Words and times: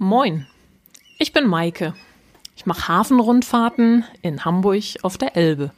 Moin, 0.00 0.46
ich 1.18 1.32
bin 1.32 1.48
Maike. 1.48 1.92
Ich 2.54 2.66
mache 2.66 2.86
Hafenrundfahrten 2.86 4.04
in 4.22 4.44
Hamburg 4.44 4.84
auf 5.02 5.18
der 5.18 5.34
Elbe. 5.34 5.72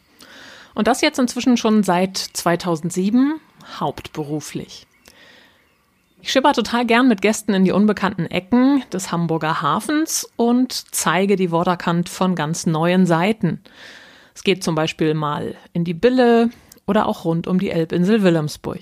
Und 0.74 0.88
das 0.88 1.00
jetzt 1.00 1.18
inzwischen 1.18 1.56
schon 1.56 1.82
seit 1.82 2.18
2007 2.18 3.40
hauptberuflich. 3.80 4.86
Ich 6.20 6.30
schipper 6.30 6.52
total 6.52 6.84
gern 6.84 7.08
mit 7.08 7.22
Gästen 7.22 7.54
in 7.54 7.64
die 7.64 7.72
unbekannten 7.72 8.26
Ecken 8.26 8.84
des 8.92 9.10
Hamburger 9.10 9.62
Hafens 9.62 10.30
und 10.36 10.94
zeige 10.94 11.36
die 11.36 11.50
Waterkant 11.50 12.10
von 12.10 12.34
ganz 12.34 12.66
neuen 12.66 13.06
Seiten. 13.06 13.62
Es 14.34 14.42
geht 14.42 14.62
zum 14.62 14.74
Beispiel 14.74 15.14
mal 15.14 15.54
in 15.72 15.84
die 15.84 15.94
Bille 15.94 16.50
oder 16.86 17.06
auch 17.06 17.24
rund 17.24 17.46
um 17.46 17.58
die 17.58 17.70
Elbinsel 17.70 18.22
Wilhelmsburg. 18.22 18.80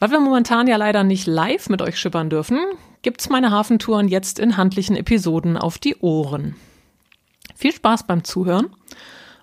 Weil 0.00 0.10
wir 0.10 0.20
momentan 0.20 0.66
ja 0.66 0.76
leider 0.76 1.02
nicht 1.02 1.26
live 1.26 1.70
mit 1.70 1.80
euch 1.80 1.98
schippern 1.98 2.28
dürfen, 2.28 2.58
gibt's 3.02 3.30
meine 3.30 3.50
Hafentouren 3.50 4.08
jetzt 4.08 4.38
in 4.38 4.56
handlichen 4.56 4.96
Episoden 4.96 5.56
auf 5.56 5.78
die 5.78 5.96
Ohren. 5.96 6.56
Viel 7.54 7.72
Spaß 7.72 8.06
beim 8.06 8.24
Zuhören 8.24 8.74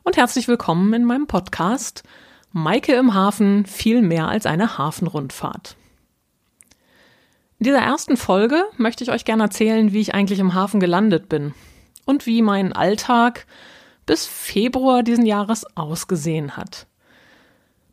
und 0.04 0.18
herzlich 0.18 0.48
willkommen 0.48 0.94
in 0.94 1.06
meinem 1.06 1.28
Podcast 1.28 2.04
Maike 2.52 2.94
im 2.94 3.14
Hafen 3.14 3.66
viel 3.66 4.02
mehr 4.02 4.28
als 4.28 4.46
eine 4.46 4.78
Hafenrundfahrt. 4.78 5.76
In 7.60 7.66
dieser 7.66 7.80
ersten 7.80 8.18
Folge 8.18 8.64
möchte 8.78 9.04
ich 9.04 9.12
euch 9.12 9.26
gerne 9.26 9.44
erzählen, 9.44 9.92
wie 9.92 10.02
ich 10.02 10.14
eigentlich 10.14 10.40
im 10.40 10.54
Hafen 10.54 10.80
gelandet 10.80 11.28
bin 11.28 11.54
und 12.06 12.26
wie 12.28 12.44
mein 12.44 12.74
Alltag 12.74 13.48
bis 14.06 14.28
Februar 14.28 15.02
diesen 15.02 15.26
Jahres 15.26 15.66
ausgesehen 15.76 16.56
hat. 16.56 16.86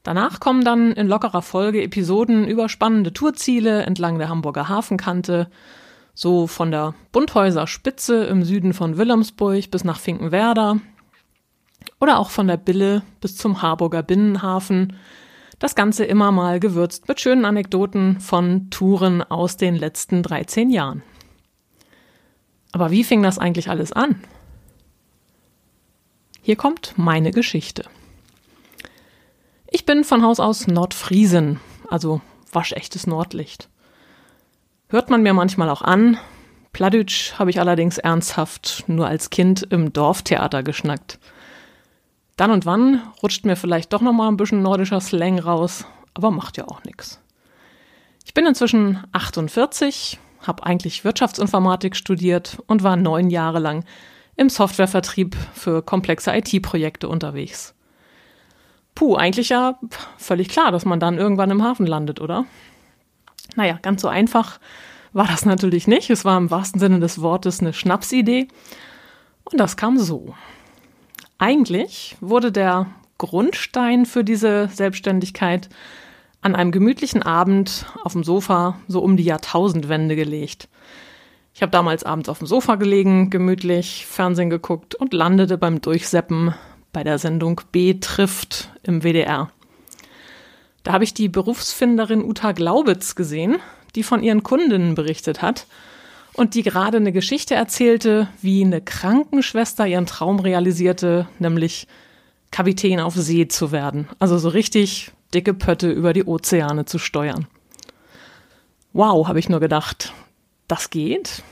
Danach 0.04 0.38
kommen 0.38 0.64
dann 0.64 0.92
in 0.92 1.08
lockerer 1.08 1.40
Folge 1.40 1.82
Episoden 1.82 2.46
über 2.46 2.68
spannende 2.68 3.14
Tourziele 3.14 3.84
entlang 3.84 4.18
der 4.18 4.28
Hamburger 4.28 4.68
Hafenkante, 4.68 5.50
so 6.12 6.46
von 6.46 6.70
der 6.70 6.94
Bunthäuser 7.10 7.66
Spitze 7.66 8.24
im 8.24 8.44
Süden 8.44 8.74
von 8.74 8.98
Wilhelmsburg 8.98 9.70
bis 9.70 9.82
nach 9.82 9.98
Finkenwerder 9.98 10.78
oder 12.00 12.18
auch 12.18 12.28
von 12.28 12.46
der 12.46 12.58
Bille 12.58 13.02
bis 13.22 13.38
zum 13.38 13.62
Harburger 13.62 14.02
Binnenhafen. 14.02 14.94
Das 15.58 15.74
Ganze 15.74 16.04
immer 16.04 16.32
mal 16.32 16.60
gewürzt 16.60 17.08
mit 17.08 17.18
schönen 17.18 17.46
Anekdoten 17.46 18.20
von 18.20 18.68
Touren 18.68 19.22
aus 19.22 19.56
den 19.56 19.74
letzten 19.74 20.22
13 20.22 20.68
Jahren. 20.68 21.02
Aber 22.72 22.90
wie 22.90 23.04
fing 23.04 23.22
das 23.22 23.38
eigentlich 23.38 23.70
alles 23.70 23.92
an? 23.92 24.22
Hier 26.42 26.56
kommt 26.56 26.92
meine 26.96 27.30
Geschichte. 27.30 27.84
Ich 29.84 29.86
bin 29.86 30.02
von 30.02 30.22
Haus 30.22 30.40
aus 30.40 30.66
Nordfriesen, 30.66 31.60
also 31.90 32.22
waschechtes 32.50 33.06
Nordlicht. 33.06 33.68
Hört 34.88 35.10
man 35.10 35.22
mir 35.22 35.34
manchmal 35.34 35.68
auch 35.68 35.82
an. 35.82 36.16
Pladütsch 36.72 37.34
habe 37.38 37.50
ich 37.50 37.60
allerdings 37.60 37.98
ernsthaft 37.98 38.84
nur 38.86 39.06
als 39.06 39.28
Kind 39.28 39.62
im 39.62 39.92
Dorftheater 39.92 40.62
geschnackt. 40.62 41.18
Dann 42.38 42.50
und 42.50 42.64
wann 42.64 43.02
rutscht 43.22 43.44
mir 43.44 43.56
vielleicht 43.56 43.92
doch 43.92 44.00
noch 44.00 44.14
mal 44.14 44.28
ein 44.28 44.38
bisschen 44.38 44.62
nordischer 44.62 45.02
Slang 45.02 45.38
raus, 45.38 45.84
aber 46.14 46.30
macht 46.30 46.56
ja 46.56 46.66
auch 46.66 46.82
nichts. 46.84 47.20
Ich 48.24 48.32
bin 48.32 48.46
inzwischen 48.46 49.04
48, 49.12 50.18
habe 50.46 50.64
eigentlich 50.64 51.04
Wirtschaftsinformatik 51.04 51.94
studiert 51.94 52.56
und 52.68 52.82
war 52.82 52.96
neun 52.96 53.28
Jahre 53.28 53.58
lang 53.58 53.84
im 54.34 54.48
Softwarevertrieb 54.48 55.36
für 55.52 55.82
komplexe 55.82 56.34
IT-Projekte 56.34 57.06
unterwegs. 57.06 57.74
Puh, 58.94 59.16
eigentlich 59.16 59.48
ja 59.48 59.78
völlig 60.18 60.48
klar, 60.48 60.70
dass 60.70 60.84
man 60.84 61.00
dann 61.00 61.18
irgendwann 61.18 61.50
im 61.50 61.62
Hafen 61.62 61.86
landet, 61.86 62.20
oder? 62.20 62.44
Naja, 63.56 63.78
ganz 63.82 64.02
so 64.02 64.08
einfach 64.08 64.60
war 65.12 65.26
das 65.26 65.44
natürlich 65.44 65.86
nicht. 65.86 66.10
Es 66.10 66.24
war 66.24 66.36
im 66.38 66.50
wahrsten 66.50 66.80
Sinne 66.80 67.00
des 67.00 67.20
Wortes 67.20 67.60
eine 67.60 67.72
Schnapsidee. 67.72 68.48
Und 69.44 69.58
das 69.58 69.76
kam 69.76 69.98
so. 69.98 70.34
Eigentlich 71.38 72.16
wurde 72.20 72.52
der 72.52 72.86
Grundstein 73.18 74.06
für 74.06 74.24
diese 74.24 74.68
Selbstständigkeit 74.68 75.68
an 76.42 76.54
einem 76.54 76.72
gemütlichen 76.72 77.22
Abend 77.22 77.86
auf 78.02 78.12
dem 78.12 78.24
Sofa 78.24 78.78
so 78.86 79.00
um 79.00 79.16
die 79.16 79.24
Jahrtausendwende 79.24 80.16
gelegt. 80.16 80.68
Ich 81.54 81.62
habe 81.62 81.70
damals 81.70 82.02
abends 82.04 82.28
auf 82.28 82.38
dem 82.38 82.46
Sofa 82.46 82.74
gelegen, 82.74 83.30
gemütlich 83.30 84.06
Fernsehen 84.06 84.50
geguckt 84.50 84.94
und 84.94 85.14
landete 85.14 85.56
beim 85.56 85.80
Durchseppen 85.80 86.54
bei 86.94 87.04
der 87.04 87.18
Sendung 87.18 87.60
B 87.72 87.94
trifft 88.00 88.70
im 88.82 89.02
WDR. 89.02 89.50
Da 90.82 90.92
habe 90.94 91.04
ich 91.04 91.12
die 91.12 91.28
Berufsfinderin 91.28 92.24
Uta 92.24 92.52
Glaubitz 92.52 93.14
gesehen, 93.14 93.56
die 93.94 94.02
von 94.02 94.22
ihren 94.22 94.42
Kundinnen 94.42 94.94
berichtet 94.94 95.42
hat 95.42 95.66
und 96.32 96.54
die 96.54 96.62
gerade 96.62 96.96
eine 96.96 97.12
Geschichte 97.12 97.54
erzählte, 97.54 98.28
wie 98.40 98.64
eine 98.64 98.80
Krankenschwester 98.80 99.86
ihren 99.86 100.06
Traum 100.06 100.40
realisierte, 100.40 101.28
nämlich 101.38 101.86
Kapitän 102.50 103.00
auf 103.00 103.14
See 103.14 103.48
zu 103.48 103.72
werden. 103.72 104.08
Also 104.18 104.38
so 104.38 104.48
richtig 104.48 105.12
dicke 105.34 105.54
Pötte 105.54 105.90
über 105.90 106.12
die 106.12 106.24
Ozeane 106.24 106.84
zu 106.84 106.98
steuern. 106.98 107.46
Wow, 108.92 109.26
habe 109.26 109.40
ich 109.40 109.48
nur 109.48 109.60
gedacht, 109.60 110.12
das 110.68 110.90
geht. 110.90 111.42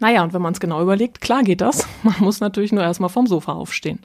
Naja, 0.00 0.22
und 0.22 0.32
wenn 0.32 0.42
man 0.42 0.52
es 0.52 0.60
genau 0.60 0.82
überlegt, 0.82 1.20
klar 1.20 1.42
geht 1.42 1.60
das. 1.60 1.86
Man 2.02 2.16
muss 2.20 2.40
natürlich 2.40 2.72
nur 2.72 2.82
erstmal 2.82 3.10
vom 3.10 3.26
Sofa 3.26 3.52
aufstehen. 3.52 4.00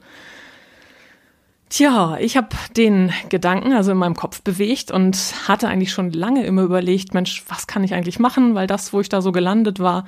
Tja, 1.68 2.16
ich 2.18 2.36
habe 2.36 2.48
den 2.76 3.12
Gedanken 3.28 3.72
also 3.72 3.92
in 3.92 3.98
meinem 3.98 4.16
Kopf 4.16 4.42
bewegt 4.42 4.90
und 4.90 5.16
hatte 5.46 5.68
eigentlich 5.68 5.92
schon 5.92 6.10
lange 6.10 6.44
immer 6.44 6.62
überlegt, 6.62 7.14
Mensch, 7.14 7.44
was 7.48 7.68
kann 7.68 7.84
ich 7.84 7.94
eigentlich 7.94 8.18
machen? 8.18 8.56
Weil 8.56 8.66
das, 8.66 8.92
wo 8.92 9.00
ich 9.00 9.08
da 9.08 9.22
so 9.22 9.30
gelandet 9.30 9.78
war, 9.78 10.04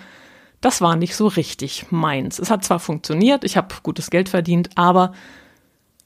das 0.61 0.81
war 0.81 0.97
nicht 0.97 1.15
so 1.15 1.29
richtig 1.29 1.87
meins. 1.91 2.41
Es 2.41 2.51
hat 2.51 2.65
zwar 2.65 2.81
funktioniert, 2.81 3.45
ich 3.45 3.57
habe 3.57 3.75
gutes 3.83 4.11
Geld 4.11 4.29
verdient, 4.29 4.71
aber 4.75 5.13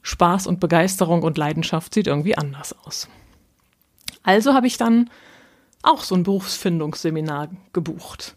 Spaß 0.02 0.46
und 0.46 0.60
Begeisterung 0.60 1.22
und 1.22 1.38
Leidenschaft 1.38 1.94
sieht 1.94 2.06
irgendwie 2.06 2.36
anders 2.36 2.74
aus. 2.84 3.08
Also 4.22 4.54
habe 4.54 4.66
ich 4.66 4.76
dann 4.76 5.10
auch 5.82 6.02
so 6.02 6.14
ein 6.14 6.22
Berufsfindungsseminar 6.22 7.48
gebucht. 7.72 8.35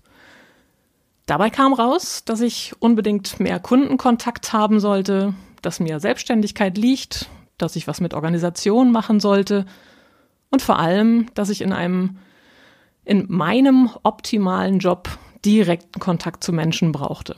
Dabei 1.29 1.51
kam 1.51 1.73
raus, 1.73 2.23
dass 2.25 2.41
ich 2.41 2.73
unbedingt 2.79 3.39
mehr 3.39 3.59
Kundenkontakt 3.59 4.51
haben 4.51 4.79
sollte, 4.79 5.35
dass 5.61 5.79
mir 5.79 5.99
Selbstständigkeit 5.99 6.75
liegt, 6.75 7.29
dass 7.59 7.75
ich 7.75 7.87
was 7.87 8.01
mit 8.01 8.15
Organisation 8.15 8.91
machen 8.91 9.19
sollte 9.19 9.67
und 10.49 10.63
vor 10.63 10.79
allem, 10.79 11.27
dass 11.35 11.51
ich 11.51 11.61
in 11.61 11.71
einem, 11.71 12.17
in 13.05 13.27
meinem 13.27 13.91
optimalen 14.01 14.79
Job 14.79 15.07
direkten 15.45 15.99
Kontakt 15.99 16.43
zu 16.43 16.51
Menschen 16.51 16.91
brauchte. 16.91 17.35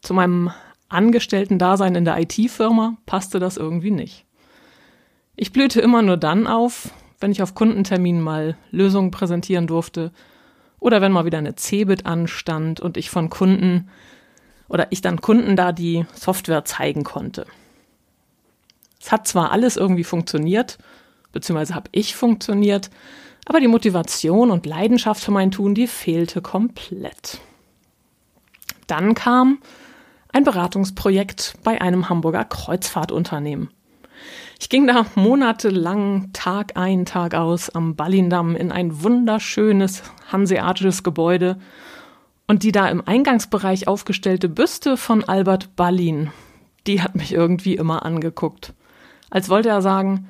Zu 0.00 0.14
meinem 0.14 0.52
Angestellten-Dasein 0.90 1.96
in 1.96 2.04
der 2.04 2.20
IT-Firma 2.20 2.98
passte 3.04 3.40
das 3.40 3.56
irgendwie 3.56 3.90
nicht. 3.90 4.26
Ich 5.34 5.52
blühte 5.52 5.80
immer 5.80 6.02
nur 6.02 6.18
dann 6.18 6.46
auf, 6.46 6.90
wenn 7.18 7.32
ich 7.32 7.42
auf 7.42 7.56
Kundenterminen 7.56 8.22
mal 8.22 8.56
Lösungen 8.70 9.10
präsentieren 9.10 9.66
durfte 9.66 10.12
oder 10.82 11.00
wenn 11.00 11.12
mal 11.12 11.24
wieder 11.24 11.38
eine 11.38 11.54
Cebit 11.54 12.06
anstand 12.06 12.80
und 12.80 12.96
ich 12.96 13.08
von 13.08 13.30
Kunden 13.30 13.88
oder 14.68 14.88
ich 14.90 15.00
dann 15.00 15.20
Kunden 15.20 15.54
da 15.54 15.70
die 15.70 16.04
Software 16.12 16.64
zeigen 16.64 17.04
konnte. 17.04 17.46
Es 19.00 19.12
hat 19.12 19.28
zwar 19.28 19.52
alles 19.52 19.76
irgendwie 19.76 20.04
funktioniert, 20.04 20.78
beziehungsweise 21.30 21.76
habe 21.76 21.88
ich 21.92 22.16
funktioniert, 22.16 22.90
aber 23.46 23.60
die 23.60 23.68
Motivation 23.68 24.50
und 24.50 24.66
Leidenschaft 24.66 25.22
für 25.22 25.30
mein 25.30 25.52
Tun, 25.52 25.74
die 25.74 25.86
fehlte 25.86 26.42
komplett. 26.42 27.40
Dann 28.88 29.14
kam 29.14 29.58
ein 30.32 30.44
Beratungsprojekt 30.44 31.54
bei 31.62 31.80
einem 31.80 32.08
Hamburger 32.08 32.44
Kreuzfahrtunternehmen. 32.44 33.70
Ich 34.62 34.68
ging 34.68 34.86
da 34.86 35.06
monatelang 35.16 36.32
Tag 36.32 36.76
ein, 36.76 37.04
Tag 37.04 37.34
aus 37.34 37.68
am 37.68 37.96
Ballindamm 37.96 38.54
in 38.54 38.70
ein 38.70 39.02
wunderschönes 39.02 40.04
hanseatisches 40.30 41.02
Gebäude 41.02 41.58
und 42.46 42.62
die 42.62 42.70
da 42.70 42.88
im 42.88 43.02
Eingangsbereich 43.04 43.88
aufgestellte 43.88 44.48
Büste 44.48 44.96
von 44.96 45.24
Albert 45.24 45.74
Ballin, 45.74 46.30
die 46.86 47.02
hat 47.02 47.16
mich 47.16 47.32
irgendwie 47.32 47.74
immer 47.74 48.04
angeguckt. 48.04 48.72
Als 49.30 49.48
wollte 49.48 49.68
er 49.68 49.82
sagen, 49.82 50.28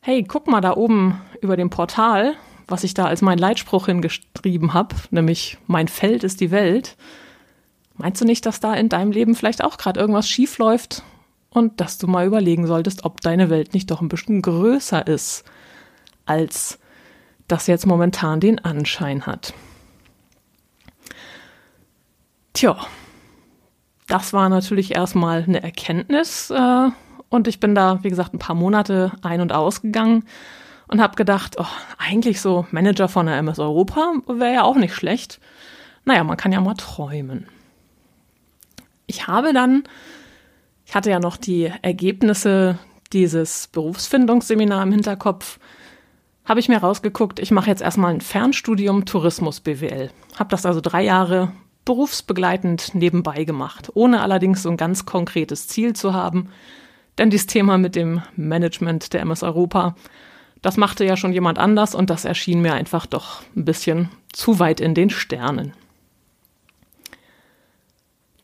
hey, 0.00 0.22
guck 0.22 0.46
mal 0.46 0.62
da 0.62 0.74
oben 0.74 1.20
über 1.42 1.58
dem 1.58 1.68
Portal, 1.68 2.32
was 2.68 2.82
ich 2.82 2.94
da 2.94 3.04
als 3.04 3.20
mein 3.20 3.36
Leitspruch 3.36 3.84
hingeschrieben 3.84 4.72
habe, 4.72 4.96
nämlich 5.10 5.58
mein 5.66 5.88
Feld 5.88 6.24
ist 6.24 6.40
die 6.40 6.50
Welt. 6.50 6.96
Meinst 7.94 8.22
du 8.22 8.24
nicht, 8.24 8.46
dass 8.46 8.58
da 8.58 8.72
in 8.72 8.88
deinem 8.88 9.12
Leben 9.12 9.34
vielleicht 9.34 9.62
auch 9.62 9.76
gerade 9.76 10.00
irgendwas 10.00 10.30
schief 10.30 10.56
läuft 10.56 11.02
und 11.56 11.80
dass 11.80 11.96
du 11.96 12.06
mal 12.06 12.26
überlegen 12.26 12.66
solltest, 12.66 13.06
ob 13.06 13.22
deine 13.22 13.48
Welt 13.48 13.72
nicht 13.72 13.90
doch 13.90 14.02
ein 14.02 14.08
bisschen 14.08 14.42
größer 14.42 15.06
ist, 15.06 15.42
als 16.26 16.78
das 17.48 17.66
jetzt 17.66 17.86
momentan 17.86 18.40
den 18.40 18.62
Anschein 18.62 19.24
hat. 19.24 19.54
Tja, 22.52 22.76
das 24.06 24.34
war 24.34 24.50
natürlich 24.50 24.94
erstmal 24.94 25.44
eine 25.44 25.62
Erkenntnis 25.62 26.50
äh, 26.50 26.88
und 27.30 27.48
ich 27.48 27.58
bin 27.58 27.74
da, 27.74 28.04
wie 28.04 28.10
gesagt, 28.10 28.34
ein 28.34 28.38
paar 28.38 28.54
Monate 28.54 29.12
ein- 29.22 29.40
und 29.40 29.52
ausgegangen 29.52 30.26
und 30.88 31.00
habe 31.00 31.16
gedacht, 31.16 31.56
oh, 31.58 31.64
eigentlich 31.96 32.42
so 32.42 32.66
Manager 32.70 33.08
von 33.08 33.24
der 33.24 33.38
MS 33.38 33.60
Europa 33.60 34.12
wäre 34.26 34.52
ja 34.52 34.62
auch 34.62 34.76
nicht 34.76 34.94
schlecht. 34.94 35.40
Naja, 36.04 36.22
man 36.22 36.36
kann 36.36 36.52
ja 36.52 36.60
mal 36.60 36.74
träumen. 36.74 37.48
Ich 39.06 39.26
habe 39.26 39.54
dann, 39.54 39.84
ich 40.86 40.94
hatte 40.94 41.10
ja 41.10 41.18
noch 41.18 41.36
die 41.36 41.70
Ergebnisse 41.82 42.78
dieses 43.12 43.66
Berufsfindungsseminar 43.68 44.82
im 44.84 44.92
Hinterkopf, 44.92 45.58
habe 46.44 46.60
ich 46.60 46.68
mir 46.68 46.78
rausgeguckt, 46.78 47.40
ich 47.40 47.50
mache 47.50 47.68
jetzt 47.68 47.82
erstmal 47.82 48.14
ein 48.14 48.20
Fernstudium 48.20 49.04
Tourismus 49.04 49.60
BWL. 49.60 50.10
Habe 50.36 50.50
das 50.50 50.64
also 50.64 50.80
drei 50.80 51.02
Jahre 51.02 51.52
berufsbegleitend 51.84 52.94
nebenbei 52.94 53.44
gemacht, 53.44 53.90
ohne 53.94 54.22
allerdings 54.22 54.62
so 54.62 54.70
ein 54.70 54.76
ganz 54.76 55.06
konkretes 55.06 55.66
Ziel 55.66 55.94
zu 55.94 56.14
haben. 56.14 56.50
Denn 57.18 57.30
dieses 57.30 57.46
Thema 57.46 57.78
mit 57.78 57.96
dem 57.96 58.22
Management 58.36 59.12
der 59.12 59.22
MS 59.22 59.42
Europa, 59.42 59.96
das 60.62 60.76
machte 60.76 61.04
ja 61.04 61.16
schon 61.16 61.32
jemand 61.32 61.58
anders 61.58 61.94
und 61.96 62.10
das 62.10 62.24
erschien 62.24 62.60
mir 62.60 62.74
einfach 62.74 63.06
doch 63.06 63.42
ein 63.56 63.64
bisschen 63.64 64.08
zu 64.32 64.60
weit 64.60 64.80
in 64.80 64.94
den 64.94 65.10
Sternen. 65.10 65.72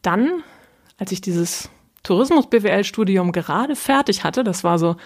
Dann, 0.02 0.42
als 0.98 1.12
ich 1.12 1.20
dieses 1.20 1.70
Tourismus-BWL-Studium 2.02 3.32
gerade 3.32 3.76
fertig 3.76 4.24
hatte, 4.24 4.44
das 4.44 4.64
war 4.64 4.78
so 4.78 4.96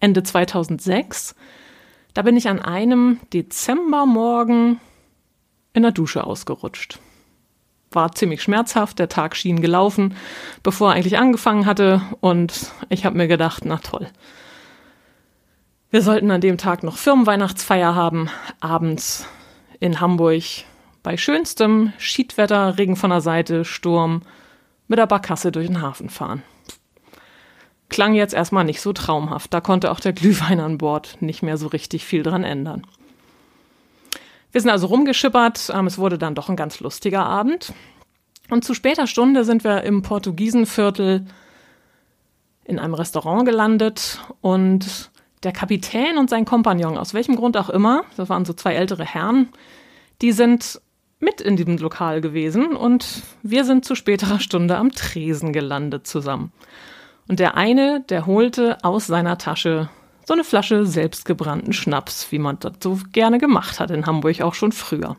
Ende 0.00 0.22
2006, 0.22 1.34
da 2.14 2.22
bin 2.22 2.36
ich 2.36 2.48
an 2.48 2.60
einem 2.60 3.20
Dezembermorgen 3.32 4.80
in 5.74 5.82
der 5.82 5.92
Dusche 5.92 6.24
ausgerutscht. 6.24 6.98
War 7.90 8.12
ziemlich 8.12 8.42
schmerzhaft, 8.42 8.98
der 8.98 9.08
Tag 9.08 9.36
schien 9.36 9.60
gelaufen, 9.60 10.16
bevor 10.62 10.90
er 10.90 10.96
eigentlich 10.96 11.18
angefangen 11.18 11.66
hatte 11.66 12.00
und 12.20 12.72
ich 12.88 13.04
habe 13.04 13.16
mir 13.16 13.28
gedacht, 13.28 13.64
na 13.64 13.76
toll. 13.76 14.08
Wir 15.90 16.02
sollten 16.02 16.30
an 16.30 16.40
dem 16.40 16.58
Tag 16.58 16.82
noch 16.82 16.96
Firmenweihnachtsfeier 16.96 17.94
haben, 17.94 18.28
abends 18.60 19.26
in 19.78 20.00
Hamburg 20.00 20.42
bei 21.02 21.16
schönstem 21.16 21.92
Schiedwetter, 21.98 22.78
Regen 22.78 22.96
von 22.96 23.10
der 23.10 23.20
Seite, 23.20 23.64
Sturm 23.64 24.22
mit 24.88 24.98
der 24.98 25.06
Barkasse 25.06 25.52
durch 25.52 25.66
den 25.66 25.82
Hafen 25.82 26.10
fahren. 26.10 26.42
Klang 27.88 28.14
jetzt 28.14 28.34
erstmal 28.34 28.64
nicht 28.64 28.80
so 28.80 28.92
traumhaft, 28.92 29.54
da 29.54 29.60
konnte 29.60 29.90
auch 29.90 30.00
der 30.00 30.12
Glühwein 30.12 30.60
an 30.60 30.78
Bord 30.78 31.18
nicht 31.20 31.42
mehr 31.42 31.56
so 31.56 31.68
richtig 31.68 32.04
viel 32.04 32.22
dran 32.22 32.44
ändern. 32.44 32.86
Wir 34.52 34.60
sind 34.60 34.70
also 34.70 34.86
rumgeschippert, 34.86 35.70
ähm, 35.74 35.86
es 35.86 35.98
wurde 35.98 36.18
dann 36.18 36.34
doch 36.34 36.48
ein 36.48 36.56
ganz 36.56 36.80
lustiger 36.80 37.24
Abend. 37.24 37.72
Und 38.48 38.64
zu 38.64 38.74
später 38.74 39.06
Stunde 39.06 39.44
sind 39.44 39.64
wir 39.64 39.82
im 39.82 40.02
Portugiesenviertel 40.02 41.26
in 42.64 42.78
einem 42.78 42.94
Restaurant 42.94 43.44
gelandet 43.44 44.20
und 44.40 45.10
der 45.42 45.52
Kapitän 45.52 46.18
und 46.18 46.30
sein 46.30 46.44
Kompagnon, 46.44 46.98
aus 46.98 47.14
welchem 47.14 47.36
Grund 47.36 47.56
auch 47.56 47.70
immer, 47.70 48.04
das 48.16 48.28
waren 48.28 48.44
so 48.44 48.52
zwei 48.52 48.74
ältere 48.74 49.04
Herren, 49.04 49.48
die 50.22 50.32
sind 50.32 50.80
mit 51.20 51.40
in 51.40 51.56
diesem 51.56 51.78
Lokal 51.78 52.20
gewesen 52.20 52.76
und 52.76 53.22
wir 53.42 53.64
sind 53.64 53.84
zu 53.84 53.94
späterer 53.94 54.40
Stunde 54.40 54.76
am 54.76 54.92
Tresen 54.92 55.52
gelandet 55.52 56.06
zusammen. 56.06 56.52
Und 57.28 57.40
der 57.40 57.56
eine, 57.56 58.04
der 58.08 58.26
holte 58.26 58.78
aus 58.84 59.06
seiner 59.06 59.38
Tasche 59.38 59.88
so 60.26 60.34
eine 60.34 60.44
Flasche 60.44 60.86
selbstgebrannten 60.86 61.72
Schnaps, 61.72 62.30
wie 62.32 62.38
man 62.38 62.58
das 62.58 62.74
so 62.80 62.98
gerne 63.12 63.38
gemacht 63.38 63.78
hat 63.78 63.90
in 63.92 64.06
Hamburg 64.06 64.40
auch 64.42 64.54
schon 64.54 64.72
früher. 64.72 65.16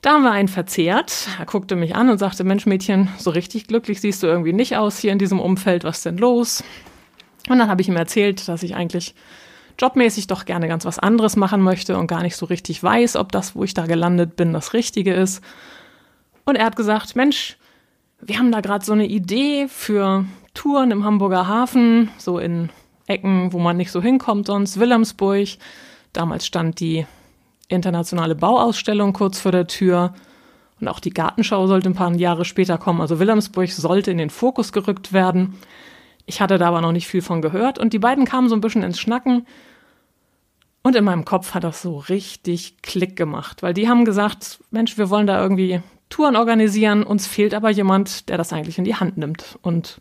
Da 0.00 0.14
haben 0.14 0.24
wir 0.24 0.32
einen 0.32 0.48
verzehrt. 0.48 1.28
Er 1.38 1.44
guckte 1.44 1.76
mich 1.76 1.94
an 1.94 2.08
und 2.08 2.18
sagte, 2.18 2.42
Mensch 2.42 2.66
Mädchen, 2.66 3.08
so 3.18 3.30
richtig 3.30 3.68
glücklich 3.68 4.00
siehst 4.00 4.22
du 4.22 4.26
irgendwie 4.26 4.52
nicht 4.52 4.76
aus 4.76 4.98
hier 4.98 5.12
in 5.12 5.18
diesem 5.18 5.38
Umfeld, 5.38 5.84
was 5.84 6.02
denn 6.02 6.16
los? 6.16 6.64
Und 7.48 7.58
dann 7.58 7.68
habe 7.68 7.82
ich 7.82 7.88
ihm 7.88 7.96
erzählt, 7.96 8.48
dass 8.48 8.62
ich 8.62 8.74
eigentlich 8.74 9.14
jobmäßig 9.78 10.26
doch 10.26 10.44
gerne 10.44 10.68
ganz 10.68 10.84
was 10.84 10.98
anderes 10.98 11.36
machen 11.36 11.62
möchte 11.62 11.96
und 11.96 12.06
gar 12.06 12.22
nicht 12.22 12.36
so 12.36 12.46
richtig 12.46 12.82
weiß, 12.82 13.16
ob 13.16 13.32
das, 13.32 13.54
wo 13.54 13.64
ich 13.64 13.74
da 13.74 13.86
gelandet 13.86 14.36
bin, 14.36 14.52
das 14.52 14.72
Richtige 14.72 15.14
ist. 15.14 15.42
Und 16.44 16.56
er 16.56 16.66
hat 16.66 16.76
gesagt, 16.76 17.16
Mensch, 17.16 17.56
wir 18.20 18.38
haben 18.38 18.52
da 18.52 18.60
gerade 18.60 18.84
so 18.84 18.92
eine 18.92 19.06
Idee 19.06 19.68
für 19.68 20.24
Touren 20.54 20.90
im 20.90 21.04
Hamburger 21.04 21.48
Hafen, 21.48 22.10
so 22.18 22.38
in 22.38 22.70
Ecken, 23.06 23.52
wo 23.52 23.58
man 23.58 23.76
nicht 23.76 23.90
so 23.90 24.00
hinkommt 24.00 24.46
sonst, 24.46 24.78
Wilhelmsburg. 24.78 25.48
Damals 26.12 26.46
stand 26.46 26.80
die 26.80 27.06
internationale 27.68 28.34
Bauausstellung 28.34 29.12
kurz 29.12 29.40
vor 29.40 29.52
der 29.52 29.66
Tür 29.66 30.14
und 30.80 30.88
auch 30.88 31.00
die 31.00 31.10
Gartenschau 31.10 31.66
sollte 31.68 31.88
ein 31.88 31.94
paar 31.94 32.12
Jahre 32.14 32.44
später 32.44 32.76
kommen. 32.76 33.00
Also 33.00 33.18
Wilhelmsburg 33.18 33.70
sollte 33.70 34.10
in 34.10 34.18
den 34.18 34.30
Fokus 34.30 34.72
gerückt 34.72 35.12
werden. 35.12 35.58
Ich 36.32 36.40
hatte 36.40 36.56
da 36.56 36.68
aber 36.68 36.80
noch 36.80 36.92
nicht 36.92 37.08
viel 37.08 37.20
von 37.20 37.42
gehört 37.42 37.78
und 37.78 37.92
die 37.92 37.98
beiden 37.98 38.24
kamen 38.24 38.48
so 38.48 38.54
ein 38.54 38.62
bisschen 38.62 38.82
ins 38.82 38.98
Schnacken. 38.98 39.46
Und 40.82 40.96
in 40.96 41.04
meinem 41.04 41.26
Kopf 41.26 41.52
hat 41.52 41.62
das 41.62 41.82
so 41.82 41.98
richtig 41.98 42.80
Klick 42.80 43.16
gemacht, 43.16 43.62
weil 43.62 43.74
die 43.74 43.86
haben 43.86 44.06
gesagt, 44.06 44.60
Mensch, 44.70 44.96
wir 44.96 45.10
wollen 45.10 45.26
da 45.26 45.42
irgendwie 45.42 45.82
Touren 46.08 46.36
organisieren, 46.36 47.02
uns 47.02 47.26
fehlt 47.26 47.52
aber 47.52 47.68
jemand, 47.68 48.30
der 48.30 48.38
das 48.38 48.50
eigentlich 48.50 48.78
in 48.78 48.84
die 48.84 48.94
Hand 48.94 49.18
nimmt 49.18 49.58
und 49.60 50.00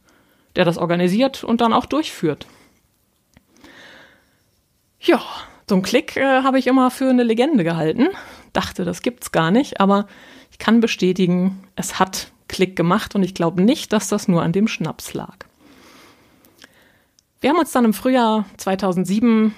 der 0.56 0.64
das 0.64 0.78
organisiert 0.78 1.44
und 1.44 1.60
dann 1.60 1.74
auch 1.74 1.86
durchführt. 1.86 2.48
Ja, 5.02 5.22
so 5.70 5.76
ein 5.76 5.82
Klick 5.82 6.16
äh, 6.16 6.44
habe 6.44 6.60
ich 6.60 6.66
immer 6.66 6.92
für 6.92 7.10
eine 7.10 7.24
Legende 7.24 7.66
gehalten. 7.66 8.08
Dachte, 8.54 8.86
das 8.86 9.02
gibt's 9.02 9.34
gar 9.34 9.52
nicht, 9.52 9.82
aber 9.82 10.08
ich 10.50 10.60
kann 10.60 10.80
bestätigen, 10.80 11.62
es 11.76 12.00
hat 12.00 12.32
Klick 12.48 12.78
gemacht 12.78 13.16
und 13.16 13.24
ich 13.24 13.34
glaube 13.34 13.62
nicht, 13.62 13.92
dass 13.92 14.08
das 14.08 14.30
nur 14.30 14.44
an 14.44 14.54
dem 14.54 14.70
Schnaps 14.70 15.14
lag. 15.14 15.51
Wir 17.42 17.50
haben 17.50 17.58
uns 17.58 17.72
dann 17.72 17.86
im 17.86 17.94
Frühjahr 17.96 18.46
2007 18.58 19.56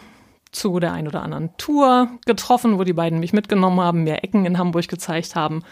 zu 0.53 0.79
der 0.79 0.93
ein 0.93 1.05
oder 1.05 1.21
anderen 1.21 1.49
Tour 1.57 2.07
getroffen, 2.25 2.79
wo 2.79 2.85
die 2.85 2.93
beiden 2.93 3.19
mich 3.19 3.33
mitgenommen 3.33 3.81
haben, 3.81 4.05
mir 4.05 4.23
Ecken 4.23 4.45
in 4.45 4.57
Hamburg 4.57 4.87
gezeigt 4.87 5.35
haben, 5.35 5.63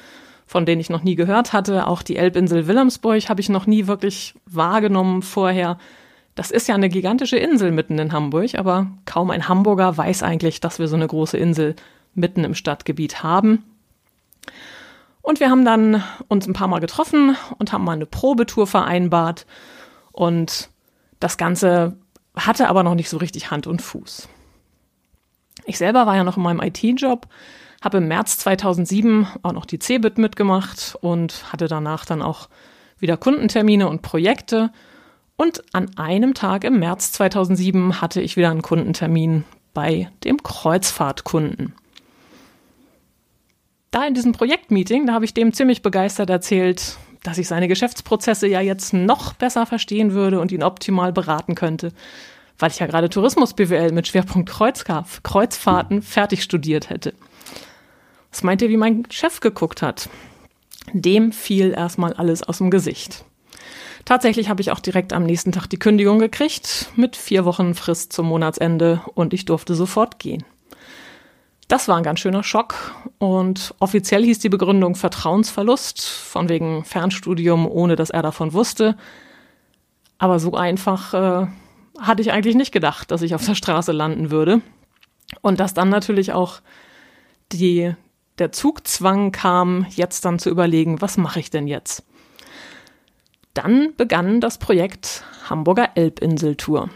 von 0.46 0.66
denen 0.66 0.82
ich 0.82 0.90
noch 0.90 1.04
nie 1.04 1.16
gehört 1.16 1.54
hatte. 1.54 1.88
Auch 1.88 2.02
die 2.02 2.18
Elbinsel 2.18 2.68
Wilhelmsburg 2.68 3.30
habe 3.30 3.40
ich 3.40 3.48
noch 3.48 3.66
nie 3.66 3.88
wirklich 3.88 4.34
wahrgenommen 4.46 5.22
vorher. 5.22 5.78
Das 6.36 6.52
ist 6.52 6.68
ja 6.68 6.76
eine 6.76 6.90
gigantische 6.90 7.38
Insel 7.38 7.72
mitten 7.72 7.98
in 7.98 8.12
Hamburg, 8.12 8.56
aber 8.56 8.88
kaum 9.06 9.32
ein 9.32 9.48
Hamburger 9.48 9.96
weiß 9.96 10.22
eigentlich, 10.22 10.60
dass 10.60 10.80
wir 10.80 10.90
so 10.90 10.98
eine 10.98 11.08
große 11.08 11.38
Insel 11.38 11.78
mitten 12.14 12.44
im 12.44 12.56
Stadtgebiet 12.56 13.24
haben. 13.24 13.64
Und 15.22 15.40
wir 15.40 15.50
haben 15.50 15.64
dann 15.64 16.04
uns 16.28 16.46
ein 16.46 16.54
paar 16.54 16.68
Mal 16.68 16.80
getroffen 16.80 17.38
und 17.58 17.72
haben 17.72 17.86
mal 17.86 17.94
eine 17.94 18.06
Probetour 18.06 18.68
vereinbart. 18.68 19.46
Und 20.12 20.70
das 21.22 21.38
Ganze 21.38 21.96
hatte 22.36 22.70
aber 22.70 22.84
noch 22.84 22.96
nicht 22.96 23.10
so 23.10 23.18
richtig 23.18 23.52
Hand 23.52 23.68
und 23.68 23.82
Fuß. 23.82 24.28
Ich 25.66 25.78
selber 25.78 26.06
war 26.06 26.16
ja 26.16 26.24
noch 26.24 26.38
in 26.38 26.44
meinem 26.44 26.62
IT-Job, 26.62 27.28
habe 27.82 27.98
im 27.98 28.08
März 28.08 28.38
2007 28.40 29.28
auch 29.44 29.54
noch 29.54 29.66
die 29.66 29.80
CeBIT 29.80 30.18
mitgemacht 30.18 30.98
und 31.02 31.52
hatte 31.52 31.68
danach 31.68 32.06
dann 32.06 32.22
auch 32.22 32.50
wieder 33.00 33.18
Kundentermine 33.18 33.88
und 33.88 34.02
Projekte. 34.02 34.72
Und 35.36 35.64
an 35.74 35.98
einem 35.98 36.34
Tag 36.34 36.64
im 36.64 36.80
März 36.80 37.12
2007 37.14 38.00
hatte 38.02 38.22
ich 38.22 38.38
wieder 38.38 38.52
einen 38.52 38.62
Kundentermin 38.62 39.44
bei 39.74 40.10
dem 40.24 40.44
Kreuzfahrtkunden. 40.44 41.74
Da 43.90 44.06
in 44.06 44.14
diesem 44.14 44.32
Projektmeeting, 44.32 45.06
da 45.06 45.14
habe 45.14 45.26
ich 45.26 45.34
dem 45.34 45.52
ziemlich 45.52 45.82
begeistert 45.82 46.30
erzählt, 46.30 46.98
dass 47.24 47.38
ich 47.38 47.48
seine 47.48 47.68
Geschäftsprozesse 47.68 48.48
ja 48.48 48.62
jetzt 48.62 48.94
noch 48.94 49.34
besser 49.34 49.66
verstehen 49.66 50.14
würde 50.14 50.40
und 50.40 50.52
ihn 50.52 50.64
optimal 50.64 51.14
beraten 51.14 51.56
könnte, 51.56 51.92
weil 52.58 52.72
ich 52.72 52.80
ja 52.80 52.88
gerade 52.88 53.10
Tourismus 53.10 53.54
BWL 53.54 53.92
mit 53.92 54.08
Schwerpunkt 54.08 54.50
Kreuzfahrten 54.50 56.02
fertig 56.02 56.44
studiert 56.44 56.90
hätte. 56.90 57.14
Was 58.32 58.44
meint 58.44 58.62
ihr, 58.62 58.70
wie 58.70 58.78
mein 58.78 59.04
Chef 59.10 59.40
geguckt 59.40 59.82
hat? 59.82 60.10
Dem 60.94 61.32
fiel 61.32 61.74
erstmal 61.76 62.14
alles 62.14 62.44
aus 62.44 62.58
dem 62.60 62.72
Gesicht. 62.72 63.26
Tatsächlich 64.06 64.50
habe 64.50 64.62
ich 64.62 64.72
auch 64.72 64.80
direkt 64.80 65.14
am 65.14 65.24
nächsten 65.24 65.52
Tag 65.52 65.68
die 65.68 65.78
Kündigung 65.78 66.18
gekriegt, 66.18 66.90
mit 66.96 67.16
vier 67.16 67.46
Wochen 67.46 67.76
Frist 67.76 68.14
zum 68.14 68.28
Monatsende 68.28 69.02
und 69.14 69.34
ich 69.34 69.46
durfte 69.46 69.76
sofort 69.76 70.18
gehen. 70.18 70.44
Das 71.72 71.88
war 71.88 71.96
ein 71.96 72.04
ganz 72.04 72.20
schöner 72.20 72.44
Schock 72.44 72.94
und 73.18 73.74
offiziell 73.80 74.26
hieß 74.26 74.40
die 74.40 74.50
Begründung 74.50 74.96
Vertrauensverlust, 74.96 76.02
von 76.02 76.50
wegen 76.50 76.84
Fernstudium, 76.84 77.66
ohne 77.66 77.96
dass 77.96 78.10
er 78.10 78.22
davon 78.22 78.52
wusste. 78.52 78.98
Aber 80.18 80.40
so 80.40 80.54
einfach 80.56 81.14
äh, 81.14 81.48
hatte 81.98 82.22
ich 82.22 82.34
eigentlich 82.34 82.56
nicht 82.56 82.74
gedacht, 82.74 83.10
dass 83.10 83.22
ich 83.22 83.36
auf 83.36 83.46
der 83.46 83.56
Straße 83.56 83.94
landen 83.94 84.32
würde. 84.32 84.60
Und 85.40 85.62
dass 85.62 85.74
dann 85.74 85.88
natürlich 85.88 86.34
auch 86.34 86.60
die, 87.54 87.96
der 88.38 88.52
Zugzwang 88.52 89.32
kam, 89.32 89.86
jetzt 89.92 90.26
dann 90.26 90.40
zu 90.40 90.50
überlegen, 90.50 91.00
was 91.00 91.16
mache 91.16 91.40
ich 91.40 91.52
denn 91.52 91.70
jetzt? 91.70 92.04
Dann 93.54 93.94
begann 93.96 94.42
das 94.42 94.58
Projekt 94.58 95.24
Hamburger 95.50 95.92
Elbinseltour. 95.96 96.90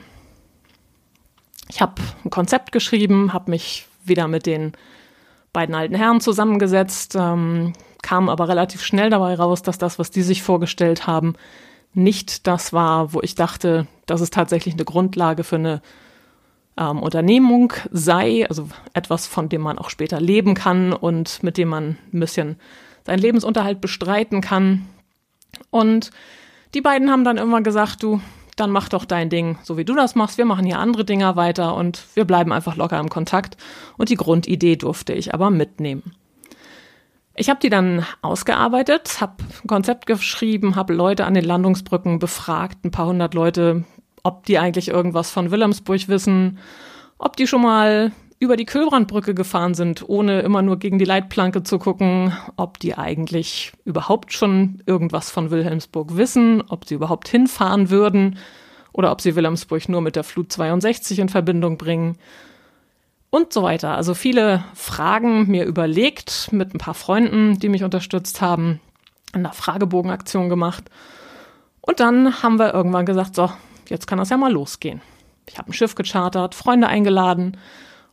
Ich 1.70 1.82
habe 1.82 2.02
ein 2.26 2.30
Konzept 2.30 2.74
geschrieben, 2.74 3.32
habe 3.32 3.52
mich 3.52 3.88
wieder 4.08 4.28
mit 4.28 4.46
den 4.46 4.74
beiden 5.54 5.76
alten 5.76 5.96
Herren 5.96 6.22
zusammengesetzt, 6.22 7.16
ähm, 7.16 7.74
kam 8.02 8.30
aber 8.30 8.50
relativ 8.50 8.84
schnell 8.84 9.10
dabei 9.10 9.36
raus, 9.36 9.62
dass 9.62 9.78
das, 9.78 9.98
was 9.98 10.12
die 10.12 10.22
sich 10.22 10.44
vorgestellt 10.44 11.08
haben, 11.08 11.36
nicht 11.94 12.46
das 12.46 12.74
war, 12.74 13.14
wo 13.14 13.22
ich 13.22 13.36
dachte, 13.36 13.88
das 14.06 14.22
ist 14.22 14.34
tatsächlich 14.34 14.74
eine 14.76 14.86
Grundlage 14.86 15.44
für 15.44 15.56
eine 15.56 15.82
ähm, 16.78 17.02
Unternehmung 17.02 17.74
sei, 17.90 18.46
also 18.48 18.68
etwas, 18.94 19.28
von 19.28 19.50
dem 19.50 19.62
man 19.62 19.80
auch 19.80 19.90
später 19.90 20.20
leben 20.20 20.56
kann 20.56 20.94
und 20.94 21.42
mit 21.42 21.58
dem 21.58 21.70
man 21.70 21.98
ein 22.14 22.20
bisschen 22.20 22.58
seinen 23.06 23.20
Lebensunterhalt 23.20 23.82
bestreiten 23.82 24.42
kann. 24.42 24.88
Und 25.70 26.12
die 26.74 26.82
beiden 26.82 27.10
haben 27.10 27.24
dann 27.24 27.38
irgendwann 27.38 27.64
gesagt, 27.64 28.04
du, 28.04 28.20
dann 28.56 28.72
mach 28.72 28.90
doch 28.90 29.06
dein 29.06 29.30
Ding, 29.30 29.58
so 29.64 29.78
wie 29.78 29.86
du 29.86 29.96
das 29.96 30.16
machst. 30.16 30.38
Wir 30.38 30.46
machen 30.46 30.66
hier 30.66 30.80
andere 30.80 31.04
Dinger 31.04 31.36
weiter 31.36 31.76
und 31.76 32.04
wir 32.14 32.26
bleiben 32.26 32.54
einfach 32.54 32.76
locker 32.76 33.00
im 33.00 33.10
Kontakt. 33.10 33.58
Und 33.98 34.10
die 34.10 34.16
Grundidee 34.16 34.76
durfte 34.78 35.14
ich 35.14 35.34
aber 35.34 35.50
mitnehmen. 35.50 36.14
Ich 37.36 37.50
habe 37.50 37.60
die 37.60 37.70
dann 37.70 38.06
ausgearbeitet, 38.22 39.20
habe 39.20 39.44
ein 39.62 39.68
Konzept 39.68 40.06
geschrieben, 40.06 40.78
habe 40.78 40.94
Leute 40.94 41.26
an 41.26 41.34
den 41.34 41.44
Landungsbrücken 41.44 42.18
befragt, 42.18 42.86
ein 42.86 42.92
paar 42.92 43.08
hundert 43.08 43.34
Leute, 43.34 43.84
ob 44.24 44.46
die 44.46 44.58
eigentlich 44.58 44.88
irgendwas 44.88 45.32
von 45.32 45.52
Wilhelmsburg 45.52 46.08
wissen, 46.08 46.60
ob 47.18 47.36
die 47.36 47.46
schon 47.46 47.62
mal 47.62 48.14
über 48.40 48.58
die 48.58 48.66
Kühlbrandbrücke 48.66 49.34
gefahren 49.34 49.74
sind, 49.74 50.08
ohne 50.08 50.42
immer 50.42 50.62
nur 50.62 50.78
gegen 50.78 51.00
die 51.00 51.06
Leitplanke 51.06 51.64
zu 51.64 51.80
gucken, 51.80 52.34
ob 52.58 52.80
die 52.80 52.98
eigentlich 52.98 53.72
überhaupt 53.86 54.34
schon 54.34 54.84
irgendwas 54.86 55.32
von 55.32 55.52
Wilhelmsburg 55.52 56.18
wissen, 56.18 56.62
ob 56.68 56.86
sie 56.86 56.96
überhaupt 56.96 57.28
hinfahren 57.30 57.90
würden 57.90 58.38
oder 58.92 59.12
ob 59.12 59.22
sie 59.22 59.36
Wilhelmsburg 59.36 59.88
nur 59.88 60.02
mit 60.02 60.16
der 60.16 60.24
Flut 60.24 60.52
62 60.52 61.20
in 61.20 61.30
Verbindung 61.30 61.78
bringen 61.78 62.18
und 63.30 63.54
so 63.54 63.64
weiter. 63.64 63.96
Also 63.96 64.14
viele 64.14 64.64
Fragen 64.74 65.48
mir 65.48 65.66
überlegt 65.66 66.50
mit 66.52 66.74
ein 66.74 66.78
paar 66.78 66.94
Freunden, 66.94 67.58
die 67.60 67.70
mich 67.70 67.84
unterstützt 67.84 68.42
haben, 68.42 68.82
eine 69.32 69.54
Fragebogenaktion 69.54 70.50
gemacht. 70.50 70.84
Und 71.82 72.00
dann 72.00 72.42
haben 72.44 72.60
wir 72.60 72.74
irgendwann 72.74 73.06
gesagt, 73.06 73.36
so, 73.36 73.50
jetzt 73.90 74.08
kann 74.08 74.18
das 74.18 74.30
ja 74.30 74.38
mal 74.38 74.52
losgehen. 74.52 75.02
Ich 75.48 75.58
habe 75.58 75.70
ein 75.70 75.74
Schiff 75.74 75.96
gechartert, 75.96 76.56
Freunde 76.56 76.88
eingeladen 76.88 77.58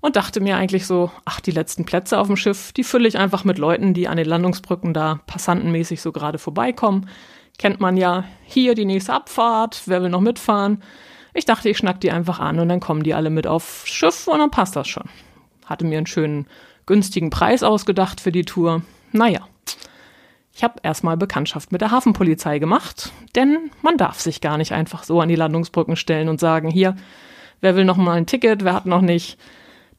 und 0.03 0.17
dachte 0.17 0.41
mir 0.41 0.57
eigentlich 0.57 0.87
so, 0.87 1.11
ach, 1.25 1.41
die 1.41 1.53
letzten 1.53 1.87
Plätze 1.87 2.19
auf 2.19 2.27
dem 2.27 2.37
Schiff, 2.37 2.73
die 2.73 2.85
fülle 2.85 3.09
ich 3.09 3.19
einfach 3.19 3.45
mit 3.45 3.57
Leuten, 3.57 3.95
die 3.95 4.09
an 4.09 4.17
den 4.19 4.27
Landungsbrücken 4.27 4.93
da 4.93 5.21
passantenmäßig 5.27 6.03
so 6.03 6.13
gerade 6.13 6.39
vorbeikommen. 6.39 7.09
Kennt 7.57 7.81
man 7.81 7.97
ja, 7.97 8.25
hier 8.45 8.75
die 8.75 8.85
nächste 8.85 9.15
Abfahrt, 9.15 9.83
wer 9.87 10.03
will 10.03 10.11
noch 10.11 10.21
mitfahren? 10.21 10.83
Ich 11.35 11.45
dachte, 11.45 11.69
ich 11.69 11.79
schnack 11.79 12.01
die 12.01 12.11
einfach 12.11 12.41
an 12.41 12.59
und 12.59 12.69
dann 12.69 12.81
kommen 12.81 13.05
die 13.05 13.15
alle 13.15 13.31
mit 13.31 13.47
aufs 13.47 13.89
Schiff 13.89 14.27
und 14.27 14.41
dann 14.41 14.51
passt 14.51 14.75
das 14.75 14.89
schon. 14.89 15.09
Hatte 15.65 15.85
mir 15.85 15.99
einen 15.99 16.07
schönen 16.07 16.47
günstigen 16.85 17.31
Preis 17.31 17.63
ausgedacht 17.63 18.21
für 18.21 18.33
die 18.33 18.45
Tour. 18.45 18.83
Naja, 19.13 19.47
ich 20.53 20.65
habe 20.65 20.81
erstmal 20.83 21.17
Bekanntschaft 21.17 21.71
mit 21.71 21.81
der 21.81 21.93
Hafenpolizei 21.93 22.59
gemacht, 22.59 23.13
denn 23.37 23.71
man 23.83 23.97
darf 23.97 24.19
sich 24.19 24.41
gar 24.41 24.59
nicht 24.59 24.73
einfach 24.73 25.05
so 25.05 25.21
an 25.21 25.29
die 25.29 25.37
Landungsbrücken 25.37 25.95
stellen 25.95 26.29
und 26.29 26.41
sagen, 26.41 26.69
hier, 26.69 26.97
wer 27.61 27.77
will 27.77 27.85
noch 27.85 27.97
mal 27.97 28.17
ein 28.17 28.27
Ticket, 28.27 28.65
wer 28.65 28.75
hat 28.75 28.87
noch 28.87 29.01
nicht. 29.01 29.39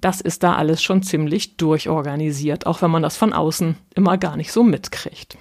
Das 0.04 0.20
ist 0.20 0.44
da 0.44 0.56
alles 0.56 0.84
schon 0.84 1.02
ziemlich 1.02 1.56
durchorganisiert, 1.56 2.66
auch 2.66 2.82
wenn 2.82 2.92
man 2.92 3.02
das 3.02 3.16
von 3.16 3.32
außen 3.32 3.78
immer 3.96 4.18
gar 4.18 4.36
nicht 4.36 4.52
so 4.52 4.62
mitkriegt. 4.62 5.38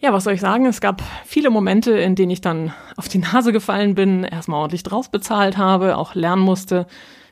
Ja, 0.00 0.14
was 0.14 0.24
soll 0.24 0.32
ich 0.32 0.40
sagen? 0.40 0.64
Es 0.64 0.80
gab 0.80 1.02
viele 1.26 1.50
Momente, 1.50 1.92
in 1.92 2.14
denen 2.14 2.30
ich 2.30 2.40
dann 2.40 2.72
auf 2.96 3.08
die 3.08 3.18
Nase 3.18 3.52
gefallen 3.52 3.94
bin, 3.94 4.24
erstmal 4.24 4.60
ordentlich 4.60 4.82
drauf 4.82 5.10
bezahlt 5.10 5.58
habe, 5.58 5.98
auch 5.98 6.14
lernen 6.14 6.40
musste, 6.40 6.86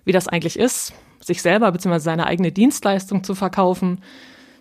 wie 0.05 0.13
das 0.13 0.29
eigentlich 0.29 0.59
ist, 0.59 0.93
sich 1.21 1.41
selber 1.41 1.73
bzw. 1.73 1.99
seine 1.99 2.27
eigene 2.27 2.53
Dienstleistung 2.53 3.25
zu 3.25 3.35
verkaufen, 3.35 4.03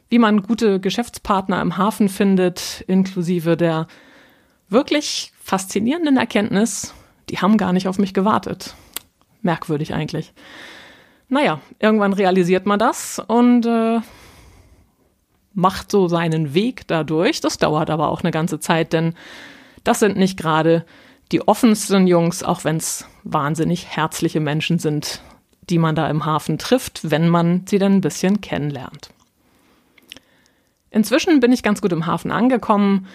wie 0.07 0.19
man 0.19 0.41
gute 0.41 0.79
Geschäftspartner 0.79 1.61
im 1.61 1.75
Hafen 1.75 2.07
findet, 2.07 2.81
inklusive 2.87 3.57
der 3.57 3.87
wirklich 4.69 5.33
faszinierenden 5.43 6.15
Erkenntnis, 6.15 6.93
die 7.29 7.39
haben 7.39 7.57
gar 7.57 7.73
nicht 7.73 7.89
auf 7.89 7.99
mich 7.99 8.13
gewartet. 8.13 8.75
Merkwürdig 9.41 9.93
eigentlich. 9.93 10.33
Naja, 11.33 11.59
irgendwann 11.79 12.13
realisiert 12.13 12.67
man 12.67 12.77
das 12.77 13.17
und 13.17 13.65
äh, 13.65 14.01
macht 15.55 15.89
so 15.89 16.07
seinen 16.07 16.53
Weg 16.53 16.87
dadurch. 16.87 17.41
Das 17.41 17.57
dauert 17.57 17.89
aber 17.89 18.09
auch 18.09 18.21
eine 18.21 18.29
ganze 18.29 18.59
Zeit, 18.59 18.93
denn 18.93 19.15
das 19.83 19.99
sind 19.99 20.15
nicht 20.15 20.37
gerade 20.37 20.85
die 21.31 21.47
offensten 21.47 22.05
Jungs, 22.05 22.43
auch 22.43 22.63
wenn 22.65 22.77
es 22.77 23.07
wahnsinnig 23.23 23.87
herzliche 23.87 24.41
Menschen 24.41 24.77
sind, 24.77 25.21
die 25.71 25.79
man 25.79 25.95
da 25.95 26.07
im 26.07 26.23
Hafen 26.23 26.59
trifft, 26.59 27.09
wenn 27.09 27.27
man 27.29 27.65
sie 27.65 27.79
dann 27.79 27.93
ein 27.93 28.01
bisschen 28.01 28.39
kennenlernt. 28.39 29.09
Inzwischen 30.91 31.39
bin 31.39 31.51
ich 31.51 31.63
ganz 31.63 31.81
gut 31.81 31.93
im 31.93 32.05
Hafen 32.05 32.29
angekommen. 32.29 33.07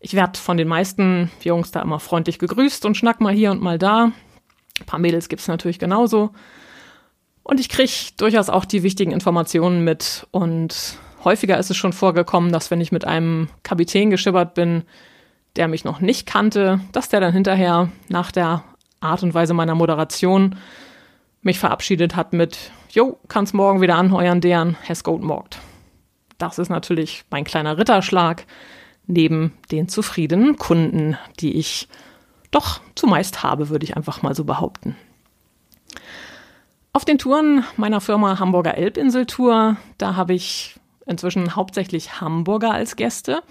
Ich 0.00 0.14
werde 0.14 0.38
von 0.38 0.56
den 0.56 0.68
meisten 0.68 1.30
Jungs 1.42 1.72
da 1.72 1.82
immer 1.82 2.00
freundlich 2.00 2.38
gegrüßt 2.38 2.86
und 2.86 2.96
schnack 2.96 3.20
mal 3.20 3.34
hier 3.34 3.50
und 3.50 3.60
mal 3.60 3.78
da. 3.78 4.12
Ein 4.80 4.86
paar 4.86 4.98
Mädels 4.98 5.28
gibt 5.28 5.42
es 5.42 5.48
natürlich 5.48 5.78
genauso. 5.78 6.30
Und 7.46 7.60
ich 7.60 7.68
kriege 7.68 7.92
durchaus 8.16 8.48
auch 8.48 8.64
die 8.64 8.82
wichtigen 8.82 9.12
Informationen 9.12 9.84
mit 9.84 10.26
und 10.32 10.98
häufiger 11.22 11.56
ist 11.58 11.70
es 11.70 11.76
schon 11.76 11.92
vorgekommen, 11.92 12.50
dass 12.50 12.72
wenn 12.72 12.80
ich 12.80 12.90
mit 12.90 13.04
einem 13.04 13.48
Kapitän 13.62 14.10
geschippert 14.10 14.54
bin, 14.54 14.82
der 15.54 15.68
mich 15.68 15.84
noch 15.84 16.00
nicht 16.00 16.26
kannte, 16.26 16.80
dass 16.90 17.08
der 17.08 17.20
dann 17.20 17.32
hinterher 17.32 17.88
nach 18.08 18.32
der 18.32 18.64
Art 18.98 19.22
und 19.22 19.32
Weise 19.32 19.54
meiner 19.54 19.76
Moderation 19.76 20.56
mich 21.40 21.60
verabschiedet 21.60 22.16
hat 22.16 22.32
mit, 22.32 22.72
jo, 22.90 23.20
kannst 23.28 23.54
morgen 23.54 23.80
wieder 23.80 23.94
anheuern, 23.94 24.40
deren 24.40 24.76
Hesgoat 24.82 25.22
morgt. 25.22 25.60
Das 26.38 26.58
ist 26.58 26.68
natürlich 26.68 27.22
mein 27.30 27.44
kleiner 27.44 27.78
Ritterschlag 27.78 28.44
neben 29.06 29.52
den 29.70 29.86
zufriedenen 29.86 30.56
Kunden, 30.56 31.16
die 31.38 31.54
ich 31.54 31.86
doch 32.50 32.80
zumeist 32.96 33.44
habe, 33.44 33.68
würde 33.68 33.84
ich 33.84 33.96
einfach 33.96 34.22
mal 34.22 34.34
so 34.34 34.42
behaupten. 34.42 34.96
Auf 36.96 37.04
den 37.04 37.18
Touren 37.18 37.62
meiner 37.76 38.00
Firma 38.00 38.38
Hamburger 38.38 38.78
Elbinseltour, 38.78 39.76
da 39.98 40.16
habe 40.16 40.32
ich 40.32 40.76
inzwischen 41.04 41.54
hauptsächlich 41.54 42.22
Hamburger 42.22 42.72
als 42.72 42.96
Gäste, 42.96 43.42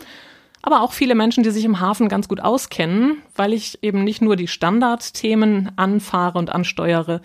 aber 0.64 0.82
auch 0.82 0.94
viele 0.94 1.14
Menschen, 1.14 1.44
die 1.44 1.52
sich 1.52 1.64
im 1.64 1.80
Hafen 1.80 2.10
ganz 2.10 2.28
gut 2.28 2.40
auskennen, 2.40 3.22
weil 3.36 3.54
ich 3.54 3.84
eben 3.84 4.04
nicht 4.04 4.20
nur 4.20 4.36
die 4.36 4.48
Standardthemen 4.48 5.74
anfahre 5.76 6.40
und 6.40 6.50
ansteuere, 6.50 7.22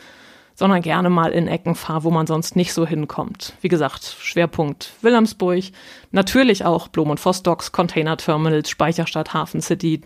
sondern 0.54 0.82
gerne 0.82 1.08
mal 1.08 1.32
in 1.32 1.48
Ecken 1.48 1.74
fahre, 1.74 2.04
wo 2.04 2.10
man 2.10 2.26
sonst 2.26 2.54
nicht 2.54 2.74
so 2.74 2.86
hinkommt. 2.86 3.54
Wie 3.62 3.68
gesagt, 3.68 4.14
Schwerpunkt 4.20 4.92
Wilhelmsburg, 5.00 5.64
natürlich 6.10 6.66
auch 6.66 6.88
Blom 6.88 7.08
und 7.08 7.24
Vostocks, 7.24 7.72
Container 7.72 8.18
Terminals, 8.18 8.68
Speicherstadt, 8.68 9.32
Hafen 9.32 9.62
City, 9.62 10.02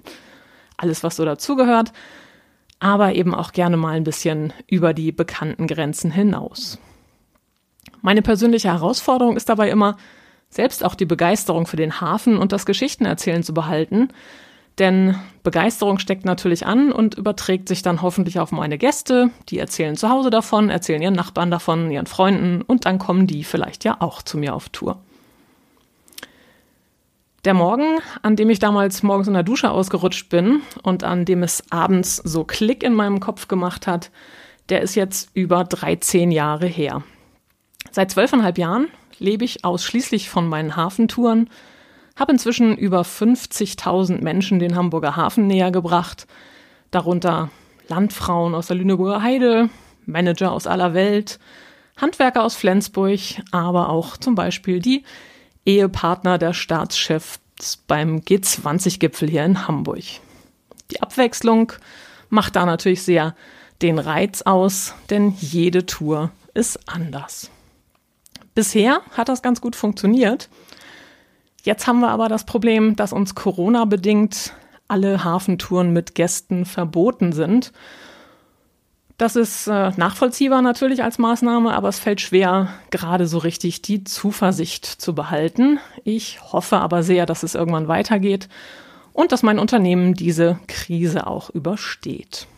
alles 0.77 1.03
was 1.03 1.17
so 1.17 1.25
dazugehört, 1.25 1.93
aber 2.81 3.15
eben 3.15 3.35
auch 3.35 3.53
gerne 3.53 3.77
mal 3.77 3.97
ein 3.97 4.05
bisschen 4.05 4.53
über 4.69 4.95
die 4.95 5.13
bekannten 5.13 5.67
Grenzen 5.67 6.11
hinaus. 6.11 6.79
Meine 8.03 8.23
persönliche 8.23 8.69
Herausforderung 8.69 9.37
ist 9.37 9.49
dabei 9.49 9.71
immer, 9.71 9.97
selbst 10.51 10.85
auch 10.85 10.95
die 10.95 11.07
Begeisterung 11.07 11.67
für 11.67 11.77
den 11.77 12.01
Hafen 12.01 12.37
und 12.37 12.53
das 12.53 12.67
Geschichtenerzählen 12.67 13.43
zu 13.43 13.55
behalten. 13.55 14.09
Denn 14.79 15.17
Begeisterung 15.43 15.99
steckt 15.99 16.25
natürlich 16.25 16.67
an 16.67 16.93
und 16.93 17.15
überträgt 17.15 17.69
sich 17.69 17.83
dann 17.83 18.03
hoffentlich 18.03 18.41
auf 18.41 18.53
meine 18.53 18.77
Gäste. 18.79 19.31
Die 19.49 19.59
erzählen 19.59 19.97
zu 19.97 20.09
Hause 20.09 20.31
davon, 20.31 20.69
erzählen 20.69 21.03
ihren 21.03 21.15
Nachbarn 21.15 21.51
davon, 21.51 21.91
ihren 21.91 22.07
Freunden 22.07 22.63
und 22.63 22.85
dann 22.85 22.99
kommen 22.99 23.27
die 23.27 23.45
vielleicht 23.45 23.85
ja 23.85 23.97
auch 24.01 24.23
zu 24.23 24.37
mir 24.37 24.55
auf 24.55 24.69
Tour. 24.69 24.99
Der 27.45 27.53
Morgen, 27.53 27.99
an 28.23 28.37
dem 28.37 28.49
ich 28.49 28.59
damals 28.59 29.03
morgens 29.03 29.29
in 29.29 29.35
der 29.35 29.43
Dusche 29.43 29.71
ausgerutscht 29.71 30.31
bin 30.31 30.63
und 30.83 31.05
an 31.05 31.27
dem 31.27 31.43
es 31.43 31.63
abends 31.71 32.17
so 32.17 32.43
Klick 32.43 32.83
in 32.83 32.95
meinem 32.95 33.21
Kopf 33.21 33.49
gemacht 33.49 33.87
hat, 33.87 34.11
der 34.71 34.81
ist 34.81 34.95
jetzt 34.95 35.29
über 35.35 35.65
13 35.65 36.31
Jahre 36.31 36.67
her. 36.67 37.03
Seit 37.91 38.13
zwölfeinhalb 38.13 38.57
Jahren 38.57 38.89
lebe 39.19 39.45
ich 39.45 39.63
ausschließlich 39.63 40.31
von 40.31 40.49
meinen 40.49 40.75
Hafentouren, 40.75 41.51
habe 42.17 42.33
inzwischen 42.33 42.79
über 42.79 43.03
50.000 43.03 44.23
Menschen 44.23 44.59
den 44.59 44.75
Hamburger 44.75 45.15
Hafen 45.15 45.47
näher 45.47 45.71
gebracht, 45.71 46.27
darunter 46.91 47.51
Landfrauen 47.89 48.55
aus 48.55 48.69
der 48.69 48.77
Lüneburger 48.77 49.23
Heide, 49.23 49.69
Manager 50.07 50.51
aus 50.51 50.67
aller 50.67 50.95
Welt, 50.95 51.39
Handwerker 51.99 52.43
aus 52.43 52.57
Flensburg, 52.57 53.21
aber 53.51 53.91
auch 53.91 54.17
zum 54.17 54.35
Beispiel 54.35 54.81
die 54.81 55.05
Ehepartner 55.65 56.39
der 56.39 56.53
Staatschefs 56.53 57.41
beim 57.87 58.19
G20-Gipfel 58.19 59.29
hier 59.29 59.45
in 59.45 59.67
Hamburg. 59.67 60.03
Die 60.91 61.01
Abwechslung 61.03 61.73
macht 62.29 62.57
da 62.57 62.67
natürlich 62.67 63.03
sehr 63.03 63.35
den 63.83 63.99
Reiz 63.99 64.43
aus, 64.43 64.95
denn 65.11 65.35
jede 65.41 65.87
Tour 65.87 66.31
ist 66.55 66.89
anders. 66.89 67.51
Bisher 68.55 69.01
hat 69.13 69.29
das 69.29 69.43
ganz 69.43 69.61
gut 69.61 69.75
funktioniert. 69.75 70.49
Jetzt 71.63 71.87
haben 71.87 72.01
wir 72.01 72.11
aber 72.11 72.29
das 72.29 72.45
Problem, 72.45 72.95
dass 72.95 73.13
uns 73.13 73.35
Corona 73.35 73.85
bedingt 73.85 74.53
alle 74.87 75.25
Hafentouren 75.25 75.93
mit 75.93 76.15
Gästen 76.15 76.67
verboten 76.67 77.33
sind. 77.33 77.73
Das 79.17 79.37
ist 79.37 79.69
äh, 79.69 79.91
nachvollziehbar 79.97 80.61
natürlich 80.61 81.05
als 81.05 81.19
Maßnahme, 81.19 81.73
aber 81.73 81.89
es 81.89 82.01
fällt 82.01 82.21
schwer, 82.21 82.75
gerade 82.91 83.29
so 83.29 83.39
richtig 83.39 83.81
die 83.81 84.03
Zuversicht 84.03 84.85
zu 84.85 85.15
behalten. 85.15 85.79
Ich 86.03 86.43
hoffe 86.53 86.79
aber 86.79 87.05
sehr, 87.05 87.25
dass 87.25 87.45
es 87.45 87.55
irgendwann 87.55 87.87
weitergeht 87.87 88.49
und 89.13 89.31
dass 89.31 89.45
mein 89.45 89.61
Unternehmen 89.61 90.15
diese 90.15 90.59
Krise 90.67 91.29
auch 91.29 91.49
übersteht. 91.51 92.49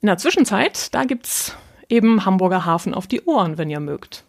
In 0.00 0.06
der 0.06 0.18
Zwischenzeit, 0.18 0.92
da 0.94 1.04
es 1.22 1.54
eben 1.88 2.24
Hamburger 2.24 2.64
Hafen 2.64 2.92
auf 2.92 3.06
die 3.06 3.22
Ohren, 3.22 3.56
wenn 3.56 3.70
ihr 3.70 3.80
mögt. 3.80 4.24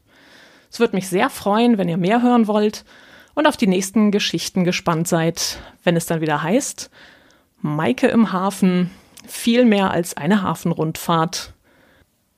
Es 0.71 0.79
würde 0.79 0.95
mich 0.95 1.09
sehr 1.09 1.31
freuen, 1.31 1.79
wenn 1.79 1.89
ihr 1.89 1.97
mehr 1.97 2.21
hören 2.21 2.47
wollt 2.47 2.85
und 3.33 3.47
auf 3.47 3.57
die 3.57 3.67
nächsten 3.67 4.11
Geschichten 4.11 4.63
gespannt 4.63 5.07
seid, 5.07 5.57
wenn 5.83 5.95
es 5.95 6.05
dann 6.05 6.21
wieder 6.21 6.43
heißt, 6.43 6.91
Maike 7.61 8.07
im 8.07 8.31
Hafen, 8.31 8.91
viel 9.31 9.65
mehr 9.65 9.91
als 9.91 10.17
eine 10.17 10.41
Hafenrundfahrt. 10.41 11.53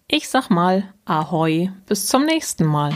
Ich 0.08 0.30
sag 0.30 0.50
mal, 0.50 0.84
ahoi, 1.06 1.72
bis 1.88 2.08
zum 2.08 2.26
nächsten 2.26 2.66
Mal. 2.66 2.92